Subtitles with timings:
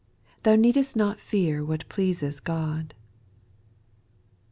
[0.41, 2.95] thou need'st not fear What pleases God.